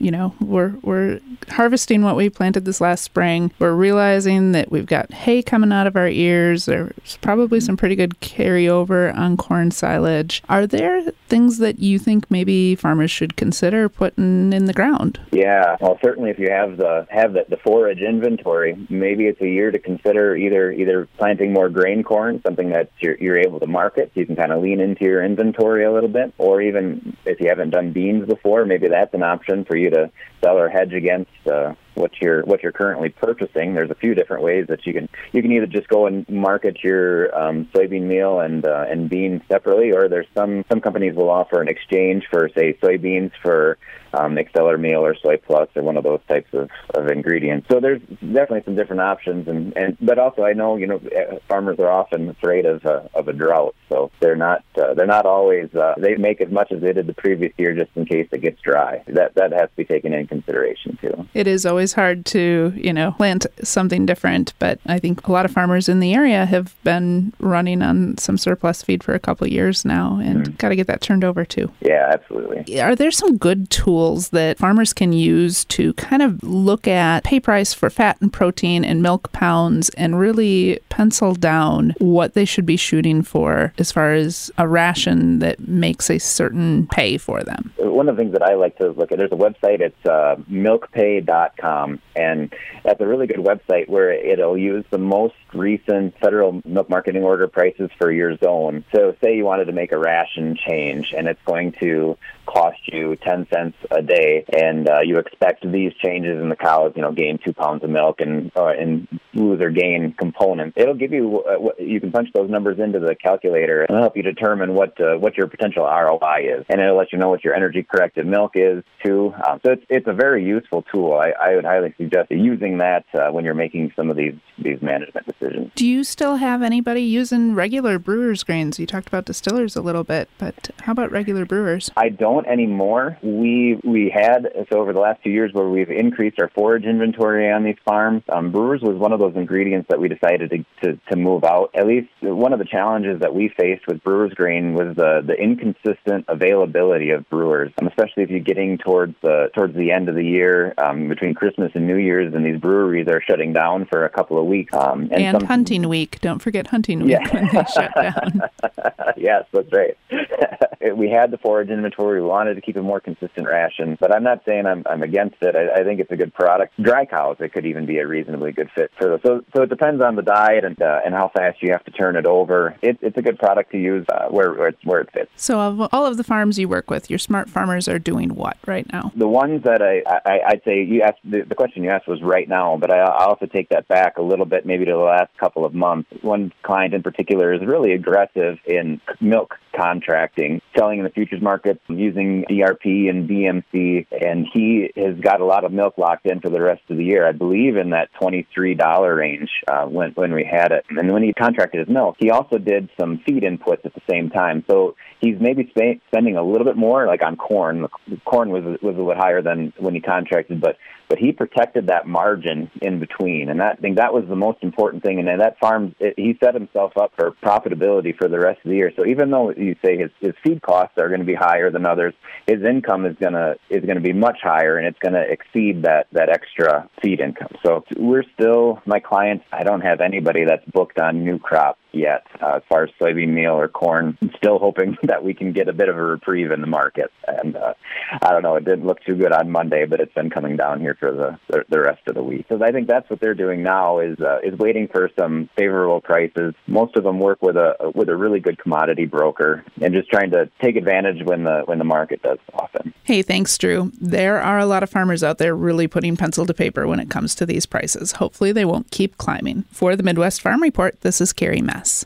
you 0.00 0.10
know, 0.10 0.34
we're 0.40 0.74
we're 0.82 1.20
harvesting 1.48 2.02
what 2.02 2.16
we 2.16 2.30
planted 2.30 2.64
this 2.64 2.80
last 2.80 3.04
spring. 3.04 3.52
We're 3.58 3.74
realizing 3.74 4.52
that 4.52 4.72
we've 4.72 4.86
got 4.86 5.12
hay 5.12 5.42
coming 5.42 5.72
out 5.72 5.86
of 5.86 5.94
our 5.94 6.08
ears. 6.08 6.64
There's 6.64 7.18
probably 7.20 7.60
some 7.60 7.76
pretty 7.76 7.96
good 7.96 8.18
carryover 8.20 9.14
on 9.14 9.36
corn 9.36 9.70
silage. 9.70 10.42
Are 10.48 10.66
there 10.66 11.10
things 11.28 11.58
that 11.58 11.78
you 11.78 11.98
think 11.98 12.30
maybe 12.30 12.74
farmers 12.74 13.10
should 13.10 13.36
consider 13.36 13.88
putting 13.88 14.52
in 14.52 14.64
the 14.64 14.72
ground? 14.72 15.20
Yeah, 15.32 15.76
well, 15.80 15.98
certainly 16.02 16.30
if 16.30 16.38
you 16.38 16.50
have 16.50 16.78
the 16.78 17.06
have 17.10 17.34
the, 17.34 17.44
the 17.48 17.58
forage 17.58 18.00
inventory, 18.00 18.86
maybe 18.88 19.26
it's 19.26 19.40
a 19.42 19.48
year 19.48 19.70
to 19.70 19.78
consider 19.78 20.34
either 20.34 20.72
either 20.72 21.06
planting 21.18 21.52
more 21.52 21.68
grain 21.68 22.02
corn, 22.02 22.40
something 22.42 22.70
that 22.70 22.90
you're, 23.00 23.18
you're 23.18 23.38
able 23.38 23.60
to 23.60 23.66
market, 23.66 24.10
so 24.14 24.20
you 24.20 24.26
can 24.26 24.36
kind 24.36 24.52
of 24.52 24.62
lean 24.62 24.80
into 24.80 25.04
your 25.04 25.22
inventory 25.22 25.84
a 25.84 25.92
little 25.92 26.08
bit, 26.08 26.32
or 26.38 26.62
even 26.62 27.16
if 27.26 27.38
you 27.38 27.48
haven't 27.48 27.70
done 27.70 27.92
beans 27.92 28.26
before, 28.26 28.64
maybe 28.64 28.88
that's 28.88 29.12
an 29.12 29.22
option 29.22 29.64
for 29.66 29.76
you 29.76 29.89
to 29.90 30.10
sell 30.42 30.58
or 30.58 30.68
hedge 30.68 30.92
against 30.92 31.30
uh, 31.46 31.74
what 31.94 32.12
you're 32.20 32.42
what 32.42 32.62
you're 32.62 32.72
currently 32.72 33.08
purchasing. 33.08 33.74
There's 33.74 33.90
a 33.90 33.94
few 33.94 34.14
different 34.14 34.42
ways 34.42 34.66
that 34.68 34.86
you 34.86 34.92
can 34.92 35.08
you 35.32 35.42
can 35.42 35.52
either 35.52 35.66
just 35.66 35.88
go 35.88 36.06
and 36.06 36.28
market 36.28 36.82
your 36.82 37.36
um, 37.36 37.66
soybean 37.74 38.02
meal 38.02 38.40
and 38.40 38.64
uh, 38.64 38.86
and 38.88 39.08
beans 39.08 39.42
separately, 39.48 39.92
or 39.92 40.08
there's 40.08 40.26
some 40.34 40.64
some 40.70 40.80
companies 40.80 41.14
will 41.14 41.30
offer 41.30 41.60
an 41.60 41.68
exchange 41.68 42.24
for 42.30 42.48
say 42.54 42.74
soybeans 42.82 43.32
for 43.42 43.78
um, 44.12 44.34
meal 44.34 45.04
or 45.04 45.14
Soy 45.14 45.36
Plus 45.36 45.68
or 45.76 45.82
one 45.82 45.96
of 45.96 46.04
those 46.04 46.20
types 46.28 46.52
of, 46.52 46.70
of 46.94 47.08
ingredients. 47.08 47.68
So 47.70 47.80
there's 47.80 48.00
definitely 48.20 48.62
some 48.64 48.74
different 48.74 49.02
options, 49.02 49.48
and, 49.48 49.76
and 49.76 49.96
but 50.00 50.18
also 50.18 50.42
I 50.42 50.52
know 50.52 50.76
you 50.76 50.86
know 50.86 51.00
eh, 51.12 51.38
farmers 51.48 51.78
are 51.78 51.90
often 51.90 52.28
afraid 52.28 52.66
of 52.66 52.84
uh, 52.84 53.02
of 53.14 53.28
a 53.28 53.32
drought, 53.32 53.74
so 53.88 54.10
they're 54.20 54.36
not 54.36 54.64
uh, 54.76 54.94
they're 54.94 55.06
not 55.06 55.26
always 55.26 55.72
uh, 55.74 55.94
they 55.98 56.16
make 56.16 56.40
as 56.40 56.50
much 56.50 56.72
as 56.72 56.80
they 56.80 56.92
did 56.92 57.06
the 57.06 57.14
previous 57.14 57.52
year 57.56 57.74
just 57.74 57.90
in 57.94 58.04
case 58.04 58.28
it 58.32 58.42
gets 58.42 58.60
dry. 58.62 59.02
That 59.06 59.34
that 59.34 59.52
has 59.52 59.70
to 59.70 59.76
be 59.76 59.84
taken 59.84 60.12
in 60.12 60.26
consideration 60.26 60.98
too. 61.00 61.28
It 61.34 61.46
is 61.46 61.64
always 61.64 61.79
hard 61.92 62.26
to 62.26 62.72
you 62.76 62.92
know 62.92 63.12
plant 63.12 63.46
something 63.62 64.06
different, 64.06 64.54
but 64.58 64.78
I 64.86 64.98
think 64.98 65.26
a 65.26 65.32
lot 65.32 65.44
of 65.44 65.52
farmers 65.52 65.88
in 65.88 66.00
the 66.00 66.14
area 66.14 66.46
have 66.46 66.74
been 66.84 67.32
running 67.38 67.82
on 67.82 68.18
some 68.18 68.38
surplus 68.38 68.82
feed 68.82 69.02
for 69.02 69.14
a 69.14 69.20
couple 69.20 69.46
years 69.46 69.84
now, 69.84 70.18
and 70.22 70.44
mm-hmm. 70.44 70.56
got 70.56 70.70
to 70.70 70.76
get 70.76 70.86
that 70.86 71.00
turned 71.00 71.24
over 71.24 71.44
too. 71.44 71.70
Yeah, 71.80 72.10
absolutely. 72.12 72.80
Are 72.80 72.94
there 72.94 73.10
some 73.10 73.36
good 73.36 73.70
tools? 73.70 74.10
tools 74.10 74.30
that 74.30 74.58
farmers 74.58 74.92
can 74.92 75.12
use 75.12 75.64
to 75.66 75.92
kind 75.94 76.22
of 76.22 76.42
look 76.42 76.86
at 76.86 77.24
pay 77.24 77.40
price 77.40 77.74
for 77.74 77.90
fat 77.90 78.16
and 78.20 78.32
protein 78.32 78.84
and 78.84 79.02
milk 79.02 79.30
pounds 79.32 79.88
and 79.90 80.18
really 80.18 80.78
pencil 80.88 81.34
down 81.34 81.94
what 81.98 82.34
they 82.34 82.44
should 82.44 82.66
be 82.66 82.76
shooting 82.76 83.22
for 83.22 83.72
as 83.78 83.92
far 83.92 84.12
as 84.12 84.50
a 84.58 84.66
ration 84.66 85.38
that 85.40 85.58
makes 85.66 86.10
a 86.10 86.18
certain 86.18 86.86
pay 86.88 87.18
for 87.18 87.42
them. 87.42 87.72
One 87.78 88.08
of 88.08 88.16
the 88.16 88.22
things 88.22 88.32
that 88.32 88.42
I 88.42 88.54
like 88.54 88.76
to 88.78 88.90
look 88.90 89.12
at, 89.12 89.18
there's 89.18 89.32
a 89.32 89.36
website, 89.36 89.80
it's 89.80 90.06
uh, 90.06 90.36
milkpay.com, 90.50 91.26
Um, 91.70 92.00
and 92.16 92.52
that's 92.84 93.00
a 93.00 93.06
really 93.06 93.26
good 93.26 93.38
website 93.38 93.88
where 93.88 94.12
it'll 94.12 94.58
use 94.58 94.84
the 94.90 94.98
most 94.98 95.34
recent 95.54 96.18
federal 96.18 96.60
milk 96.64 96.88
marketing 96.88 97.22
order 97.22 97.48
prices 97.48 97.90
for 97.98 98.10
your 98.10 98.36
zone. 98.38 98.84
So, 98.94 99.14
say 99.22 99.36
you 99.36 99.44
wanted 99.44 99.66
to 99.66 99.72
make 99.72 99.92
a 99.92 99.98
ration 99.98 100.56
change 100.56 101.14
and 101.16 101.28
it's 101.28 101.42
going 101.44 101.72
to 101.80 102.16
cost 102.50 102.80
you 102.86 103.16
10 103.16 103.46
cents 103.52 103.76
a 103.90 104.02
day, 104.02 104.44
and 104.52 104.88
uh, 104.88 105.00
you 105.04 105.18
expect 105.18 105.64
these 105.70 105.92
changes 106.02 106.40
in 106.40 106.48
the 106.48 106.56
cows, 106.56 106.92
you 106.96 107.02
know, 107.02 107.12
gain 107.12 107.38
two 107.44 107.52
pounds 107.52 107.84
of 107.84 107.90
milk 107.90 108.20
and 108.20 108.50
uh, 108.56 108.66
and 108.66 109.06
lose 109.34 109.60
or 109.60 109.70
gain 109.70 110.14
components. 110.18 110.74
It'll 110.76 110.94
give 110.94 111.12
you 111.12 111.42
uh, 111.42 111.58
what, 111.58 111.80
you 111.80 112.00
can 112.00 112.10
punch 112.10 112.28
those 112.34 112.50
numbers 112.50 112.78
into 112.78 112.98
the 112.98 113.14
calculator 113.14 113.84
and 113.84 113.98
help 113.98 114.16
you 114.16 114.22
determine 114.22 114.74
what 114.74 115.00
uh, 115.00 115.16
what 115.16 115.36
your 115.36 115.46
potential 115.46 115.84
ROI 115.84 116.58
is, 116.58 116.66
and 116.68 116.80
it'll 116.80 116.96
let 116.96 117.12
you 117.12 117.18
know 117.18 117.28
what 117.28 117.44
your 117.44 117.54
energy 117.54 117.82
corrected 117.82 118.26
milk 118.26 118.52
is 118.54 118.82
too. 119.04 119.32
Um, 119.46 119.60
so 119.64 119.72
it's 119.72 119.84
it's 119.88 120.06
a 120.08 120.12
very 120.12 120.44
useful 120.44 120.82
tool. 120.82 121.14
I, 121.14 121.30
I 121.30 121.54
would 121.54 121.64
highly 121.64 121.94
suggest 121.96 122.30
using 122.30 122.78
that 122.78 123.04
uh, 123.14 123.30
when 123.30 123.44
you're 123.44 123.54
making 123.54 123.92
some 123.94 124.10
of 124.10 124.16
these 124.16 124.34
these 124.58 124.80
management 124.82 125.26
decisions. 125.26 125.70
Do 125.74 125.86
you 125.86 126.04
still 126.04 126.36
have 126.36 126.62
anybody 126.62 127.02
using 127.02 127.54
regular 127.54 127.98
brewers 127.98 128.42
grains? 128.42 128.78
You 128.78 128.86
talked 128.86 129.08
about 129.08 129.24
distillers 129.24 129.76
a 129.76 129.82
little 129.82 130.04
bit, 130.04 130.28
but 130.38 130.70
how 130.82 130.92
about 130.92 131.10
regular 131.10 131.44
brewers? 131.44 131.90
I 131.96 132.08
don't 132.08 132.39
anymore. 132.46 133.18
We 133.22 133.80
we 133.84 134.10
had 134.14 134.48
so 134.72 134.80
over 134.80 134.92
the 134.92 135.00
last 135.00 135.22
few 135.22 135.32
years 135.32 135.52
where 135.52 135.68
we've 135.68 135.90
increased 135.90 136.40
our 136.40 136.50
forage 136.50 136.84
inventory 136.84 137.50
on 137.50 137.64
these 137.64 137.76
farms. 137.84 138.22
Um, 138.28 138.52
brewers 138.52 138.80
was 138.82 138.96
one 138.96 139.12
of 139.12 139.20
those 139.20 139.34
ingredients 139.36 139.88
that 139.90 140.00
we 140.00 140.08
decided 140.08 140.50
to, 140.50 140.64
to, 140.82 141.00
to 141.10 141.16
move 141.16 141.44
out. 141.44 141.70
At 141.74 141.86
least 141.86 142.08
one 142.20 142.52
of 142.52 142.58
the 142.58 142.64
challenges 142.64 143.20
that 143.20 143.34
we 143.34 143.52
faced 143.56 143.86
with 143.86 144.02
brewers 144.02 144.32
grain 144.34 144.74
was 144.74 144.96
the 144.96 145.22
the 145.26 145.34
inconsistent 145.34 146.24
availability 146.28 147.10
of 147.10 147.28
brewers, 147.30 147.72
um, 147.80 147.88
especially 147.88 148.22
if 148.22 148.30
you're 148.30 148.40
getting 148.40 148.78
towards 148.78 149.14
the 149.22 149.50
towards 149.54 149.74
the 149.74 149.90
end 149.90 150.08
of 150.08 150.14
the 150.14 150.24
year 150.24 150.74
um, 150.78 151.08
between 151.08 151.34
Christmas 151.34 151.72
and 151.74 151.86
New 151.86 151.96
Year's, 151.96 152.34
and 152.34 152.44
these 152.44 152.60
breweries 152.60 153.08
are 153.08 153.22
shutting 153.22 153.52
down 153.52 153.86
for 153.86 154.04
a 154.04 154.10
couple 154.10 154.38
of 154.38 154.46
weeks. 154.46 154.74
Um, 154.74 155.02
and, 155.02 155.12
and 155.12 155.40
some, 155.40 155.46
hunting 155.46 155.88
week. 155.88 156.20
Don't 156.20 156.40
forget 156.40 156.68
hunting 156.68 157.00
week 157.00 157.10
yeah. 157.10 157.34
when 157.34 157.48
they 157.52 157.64
shut 157.64 157.94
down. 157.94 158.42
yes, 159.16 159.44
that's 159.52 159.72
right. 159.72 159.96
we 160.96 161.10
had 161.10 161.30
the 161.30 161.38
forage 161.38 161.68
inventory. 161.68 162.20
We 162.20 162.26
wanted 162.26 162.54
to 162.54 162.60
keep 162.60 162.76
a 162.76 162.82
more 162.82 163.00
consistent 163.00 163.46
ration, 163.46 163.96
but 164.00 164.14
I'm 164.14 164.22
not 164.22 164.42
saying 164.44 164.66
I'm, 164.66 164.82
I'm 164.88 165.02
against 165.02 165.36
it. 165.42 165.54
I, 165.54 165.80
I 165.80 165.84
think 165.84 166.00
it's 166.00 166.10
a 166.10 166.16
good 166.16 166.32
product. 166.34 166.80
Dry 166.80 167.04
cows, 167.04 167.36
it 167.40 167.52
could 167.52 167.66
even 167.66 167.86
be 167.86 167.98
a 167.98 168.06
reasonably 168.06 168.52
good 168.52 168.70
fit 168.74 168.90
for 168.98 169.08
those. 169.08 169.20
So, 169.24 169.44
so 169.54 169.62
it 169.62 169.68
depends 169.68 170.02
on 170.02 170.16
the 170.16 170.22
diet 170.22 170.64
and 170.64 170.80
uh, 170.80 171.00
and 171.04 171.14
how 171.14 171.30
fast 171.34 171.62
you 171.62 171.72
have 171.72 171.84
to 171.84 171.90
turn 171.90 172.16
it 172.16 172.26
over. 172.26 172.76
It, 172.82 172.98
it's 173.02 173.16
a 173.16 173.22
good 173.22 173.38
product 173.38 173.72
to 173.72 173.78
use 173.78 174.06
uh, 174.12 174.28
where 174.28 174.52
where, 174.52 174.72
where 174.84 175.00
it 175.00 175.10
fits. 175.12 175.30
So, 175.36 175.60
of 175.60 175.88
all 175.92 176.06
of 176.06 176.16
the 176.16 176.24
farms 176.24 176.58
you 176.58 176.68
work 176.68 176.90
with, 176.90 177.10
your 177.10 177.18
smart 177.18 177.50
farmers 177.50 177.88
are 177.88 177.98
doing 177.98 178.34
what 178.34 178.56
right 178.66 178.90
now? 178.92 179.12
The 179.16 179.28
ones 179.28 179.62
that 179.64 179.82
I, 179.82 180.02
I 180.28 180.40
I'd 180.48 180.62
say 180.64 180.82
you 180.82 181.02
asked 181.02 181.20
the, 181.24 181.42
the 181.42 181.54
question 181.54 181.84
you 181.84 181.90
asked 181.90 182.08
was 182.08 182.22
right 182.22 182.48
now, 182.48 182.76
but 182.76 182.90
I, 182.90 182.98
I 182.98 183.24
also 183.24 183.46
take 183.46 183.68
that 183.70 183.88
back 183.88 184.16
a 184.18 184.22
little 184.22 184.46
bit, 184.46 184.64
maybe 184.66 184.84
to 184.86 184.92
the 184.92 184.98
last 184.98 185.36
couple 185.38 185.64
of 185.64 185.74
months. 185.74 186.10
One 186.22 186.52
client 186.62 186.94
in 186.94 187.02
particular 187.02 187.52
is 187.52 187.60
really 187.66 187.92
aggressive 187.92 188.58
in 188.70 189.00
milk 189.20 189.56
contracting, 189.76 190.60
selling 190.76 190.98
in 190.98 191.04
the 191.04 191.10
futures 191.10 191.42
market 191.42 191.80
using 191.88 192.44
DRP 192.50 193.08
and 193.08 193.28
DMC, 193.28 194.06
and 194.10 194.46
he 194.52 194.90
has 194.96 195.18
got 195.20 195.40
a 195.40 195.44
lot 195.44 195.64
of 195.64 195.72
milk 195.72 195.98
locked 195.98 196.26
in 196.26 196.40
for 196.40 196.50
the 196.50 196.60
rest 196.60 196.82
of 196.88 196.96
the 196.96 197.04
year. 197.04 197.26
I 197.26 197.32
believe 197.32 197.76
in 197.76 197.90
that 197.90 198.08
twenty-three 198.20 198.74
dollar 198.74 199.14
range 199.14 199.50
uh, 199.68 199.86
when 199.86 200.10
when 200.12 200.32
we 200.32 200.44
had 200.44 200.72
it. 200.72 200.84
And 200.90 201.12
when 201.12 201.22
he 201.22 201.32
contracted 201.32 201.86
his 201.86 201.92
milk, 201.92 202.16
he 202.18 202.30
also 202.30 202.58
did 202.58 202.90
some 202.98 203.20
feed 203.26 203.42
inputs 203.42 203.84
at 203.84 203.94
the 203.94 204.02
same 204.10 204.30
time. 204.30 204.64
So 204.70 204.96
he's 205.20 205.36
maybe 205.40 205.70
sp- 205.70 206.02
spending 206.08 206.36
a 206.36 206.42
little 206.42 206.66
bit 206.66 206.76
more, 206.76 207.06
like 207.06 207.22
on 207.22 207.36
corn. 207.36 207.86
Corn 208.24 208.50
was 208.50 208.64
was 208.82 208.96
a 208.96 208.98
little 208.98 209.14
higher 209.14 209.42
than 209.42 209.72
when 209.78 209.94
he 209.94 210.00
contracted, 210.00 210.60
but 210.60 210.76
but 211.10 211.18
he 211.18 211.32
protected 211.32 211.88
that 211.88 212.06
margin 212.06 212.70
in 212.80 213.00
between, 213.00 213.48
and 213.50 213.58
that 213.58 213.78
I 213.78 213.80
think 213.80 213.96
that 213.96 214.14
was 214.14 214.24
the 214.28 214.36
most 214.36 214.58
important 214.62 215.02
thing. 215.02 215.18
And 215.18 215.40
that 215.40 215.58
farm, 215.58 215.94
it, 215.98 216.14
he 216.16 216.38
set 216.42 216.54
himself 216.54 216.92
up 216.96 217.12
for 217.16 217.32
profitability 217.42 218.16
for 218.16 218.28
the 218.28 218.38
rest 218.38 218.59
of 218.64 218.70
the 218.70 218.76
year. 218.76 218.92
So 218.96 219.06
even 219.06 219.30
though 219.30 219.50
you 219.52 219.76
say 219.84 219.96
his 219.96 220.10
his 220.20 220.34
feed 220.42 220.62
costs 220.62 220.98
are 220.98 221.08
going 221.08 221.20
to 221.20 221.26
be 221.26 221.34
higher 221.34 221.70
than 221.70 221.86
others, 221.86 222.14
his 222.46 222.62
income 222.62 223.06
is 223.06 223.16
gonna 223.20 223.56
is 223.68 223.84
going 223.84 223.96
to 223.96 224.02
be 224.02 224.12
much 224.12 224.38
higher, 224.42 224.76
and 224.78 224.86
it's 224.86 224.98
going 224.98 225.14
to 225.14 225.22
exceed 225.22 225.82
that 225.82 226.06
that 226.12 226.28
extra 226.28 226.88
feed 227.02 227.20
income. 227.20 227.52
So 227.64 227.84
we're 227.96 228.24
still 228.34 228.80
my 228.86 229.00
clients. 229.00 229.44
I 229.52 229.64
don't 229.64 229.80
have 229.80 230.00
anybody 230.00 230.44
that's 230.44 230.64
booked 230.66 230.98
on 230.98 231.24
new 231.24 231.38
crop 231.38 231.78
yet 231.92 232.26
uh, 232.42 232.56
as 232.56 232.62
far 232.68 232.84
as 232.84 232.90
soybean 233.00 233.28
meal 233.28 233.52
or 233.52 233.68
corn. 233.68 234.16
I'm 234.22 234.32
still 234.36 234.58
hoping 234.58 234.96
that 235.04 235.24
we 235.24 235.34
can 235.34 235.52
get 235.52 235.68
a 235.68 235.72
bit 235.72 235.88
of 235.88 235.96
a 235.96 236.02
reprieve 236.02 236.50
in 236.50 236.60
the 236.60 236.66
market. 236.66 237.10
And 237.26 237.56
uh, 237.56 237.74
I 238.22 238.30
don't 238.30 238.42
know, 238.42 238.56
it 238.56 238.64
didn't 238.64 238.86
look 238.86 239.02
too 239.04 239.16
good 239.16 239.32
on 239.32 239.50
Monday, 239.50 239.86
but 239.86 240.00
it's 240.00 240.14
been 240.14 240.30
coming 240.30 240.56
down 240.56 240.80
here 240.80 240.96
for 240.98 241.12
the 241.12 241.38
the, 241.68 241.80
rest 241.80 242.02
of 242.08 242.14
the 242.14 242.22
week. 242.22 242.46
So 242.48 242.62
I 242.62 242.72
think 242.72 242.88
that's 242.88 243.08
what 243.08 243.20
they're 243.20 243.34
doing 243.34 243.62
now 243.62 244.00
is 244.00 244.18
uh, 244.20 244.38
is 244.42 244.58
waiting 244.58 244.88
for 244.88 245.10
some 245.18 245.48
favorable 245.56 246.00
prices. 246.00 246.54
Most 246.66 246.96
of 246.96 247.04
them 247.04 247.18
work 247.18 247.40
with 247.42 247.56
a 247.56 247.90
with 247.94 248.08
a 248.08 248.16
really 248.16 248.40
good 248.40 248.58
commodity 248.58 249.06
broker 249.06 249.64
and 249.80 249.94
just 249.94 250.10
trying 250.10 250.30
to 250.32 250.50
take 250.62 250.76
advantage 250.76 251.24
when 251.24 251.44
the 251.44 251.62
when 251.64 251.78
the 251.78 251.84
market 251.84 252.22
does 252.22 252.38
soften. 252.52 252.92
Hey, 253.04 253.22
thanks, 253.22 253.56
Drew. 253.56 253.92
There 254.00 254.40
are 254.40 254.58
a 254.58 254.66
lot 254.66 254.82
of 254.82 254.90
farmers 254.90 255.24
out 255.24 255.38
there 255.38 255.56
really 255.56 255.88
putting 255.88 256.16
pencil 256.16 256.46
to 256.46 256.54
paper 256.54 256.86
when 256.86 257.00
it 257.00 257.10
comes 257.10 257.34
to 257.36 257.46
these 257.46 257.66
prices. 257.66 258.12
Hopefully, 258.12 258.52
they 258.52 258.64
won't 258.64 258.90
keep 258.90 259.16
climbing. 259.16 259.64
For 259.72 259.96
the 259.96 260.02
Midwest 260.02 260.42
Farm 260.42 260.62
Report, 260.62 261.00
this 261.00 261.20
is 261.20 261.32
Carrie 261.32 261.62
Mess. 261.80 262.04